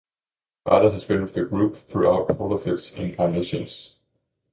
Barda 0.67 0.93
has 0.93 1.05
been 1.05 1.21
with 1.21 1.35
the 1.35 1.45
group 1.45 1.87
throughout 1.87 2.31
all 2.39 2.53
of 2.53 2.65
its 2.65 2.91
incarnations. 2.93 3.97